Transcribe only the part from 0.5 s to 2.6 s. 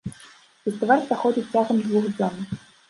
Фестываль праходзіць цягам двух дзён.